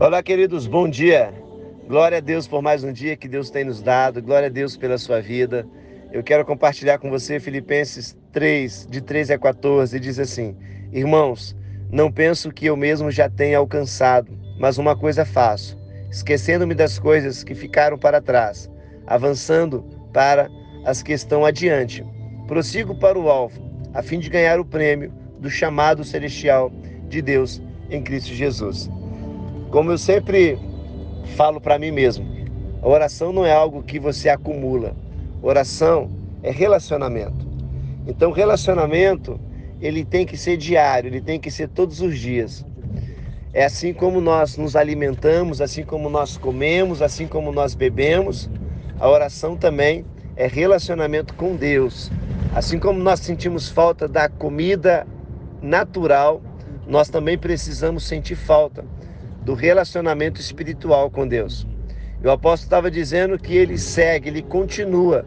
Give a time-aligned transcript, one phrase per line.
[0.00, 1.32] Olá, queridos, bom dia.
[1.86, 4.20] Glória a Deus por mais um dia que Deus tem nos dado.
[4.20, 5.64] Glória a Deus pela sua vida.
[6.12, 10.56] Eu quero compartilhar com você Filipenses 3, de 13 a 14, diz assim:
[10.92, 11.56] Irmãos,
[11.92, 15.78] não penso que eu mesmo já tenha alcançado, mas uma coisa faço,
[16.10, 18.68] esquecendo-me das coisas que ficaram para trás,
[19.06, 20.50] avançando para
[20.84, 22.04] as que estão adiante.
[22.48, 23.62] Prossigo para o alvo,
[23.94, 26.72] a fim de ganhar o prêmio do chamado celestial
[27.08, 28.90] de Deus em Cristo Jesus.
[29.74, 30.56] Como eu sempre
[31.34, 32.24] falo para mim mesmo,
[32.80, 34.94] a oração não é algo que você acumula.
[35.42, 36.12] Oração
[36.44, 37.44] é relacionamento.
[38.06, 39.36] Então, relacionamento,
[39.80, 42.64] ele tem que ser diário, ele tem que ser todos os dias.
[43.52, 48.48] É assim como nós nos alimentamos, assim como nós comemos, assim como nós bebemos,
[49.00, 50.04] a oração também
[50.36, 52.12] é relacionamento com Deus.
[52.54, 55.04] Assim como nós sentimos falta da comida
[55.60, 56.40] natural,
[56.86, 58.84] nós também precisamos sentir falta
[59.44, 61.66] do relacionamento espiritual com Deus.
[62.22, 65.26] E o apóstolo estava dizendo que ele segue, ele continua.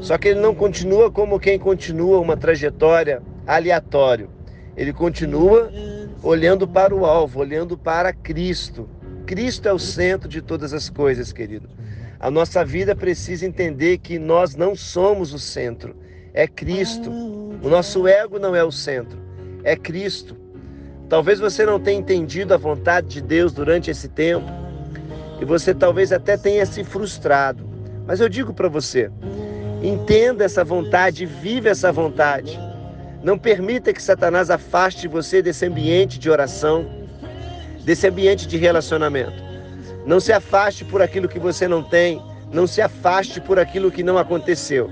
[0.00, 4.28] Só que ele não continua como quem continua uma trajetória aleatória.
[4.76, 5.70] Ele continua
[6.22, 8.88] olhando para o alvo, olhando para Cristo.
[9.26, 11.68] Cristo é o centro de todas as coisas, querido.
[12.18, 15.96] A nossa vida precisa entender que nós não somos o centro,
[16.34, 17.10] é Cristo.
[17.10, 19.18] O nosso ego não é o centro,
[19.64, 20.36] é Cristo.
[21.10, 24.46] Talvez você não tenha entendido a vontade de Deus durante esse tempo
[25.40, 27.68] e você talvez até tenha se frustrado.
[28.06, 29.10] Mas eu digo para você,
[29.82, 32.56] entenda essa vontade, vive essa vontade.
[33.24, 36.88] Não permita que Satanás afaste você desse ambiente de oração,
[37.84, 39.42] desse ambiente de relacionamento.
[40.06, 42.22] Não se afaste por aquilo que você não tem,
[42.52, 44.88] não se afaste por aquilo que não aconteceu,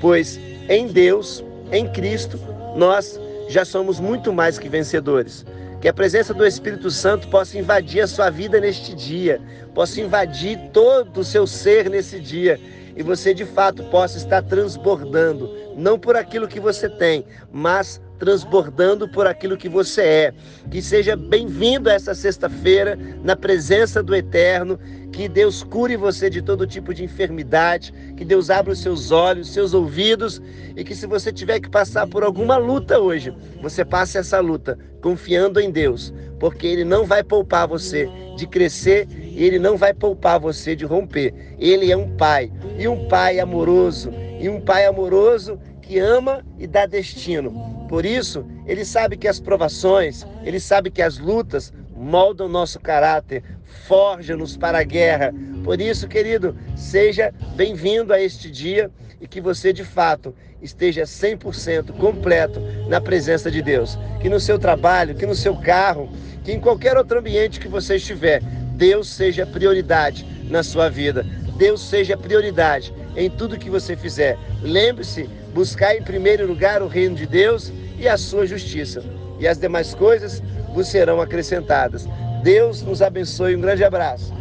[0.00, 2.40] pois em Deus, em Cristo,
[2.74, 5.44] nós já somos muito mais que vencedores.
[5.80, 9.40] Que a presença do Espírito Santo possa invadir a sua vida neste dia,
[9.74, 12.60] possa invadir todo o seu ser nesse dia
[12.96, 19.08] e você de fato possa estar transbordando, não por aquilo que você tem, mas transbordando
[19.08, 20.34] por aquilo que você é.
[20.70, 24.78] Que seja bem-vindo a essa sexta-feira na presença do Eterno.
[25.12, 29.52] Que Deus cure você de todo tipo de enfermidade, que Deus abra os seus olhos,
[29.52, 30.42] seus ouvidos
[30.76, 34.78] e que se você tiver que passar por alguma luta hoje, você passe essa luta
[35.00, 39.94] confiando em Deus, porque ele não vai poupar você de crescer e ele não vai
[39.94, 41.32] poupar você de romper.
[41.58, 46.66] Ele é um pai, e um pai amoroso, e um pai amoroso que ama e
[46.66, 47.86] dá destino.
[47.88, 53.42] Por isso, ele sabe que as provações, ele sabe que as lutas moldam nosso caráter,
[53.86, 55.32] forjam-nos para a guerra.
[55.64, 61.92] Por isso, querido, seja bem-vindo a este dia e que você de fato esteja 100%
[61.96, 63.98] completo na presença de Deus.
[64.20, 66.10] Que no seu trabalho, que no seu carro,
[66.44, 68.42] que em qualquer outro ambiente que você estiver,
[68.76, 71.24] Deus seja prioridade na sua vida.
[71.56, 74.38] Deus seja prioridade em tudo que você fizer.
[74.62, 79.02] Lembre-se, buscar em primeiro lugar o reino de Deus e a sua justiça.
[79.38, 80.42] E as demais coisas
[80.74, 82.06] vos serão acrescentadas.
[82.42, 83.56] Deus nos abençoe.
[83.56, 84.32] Um grande abraço.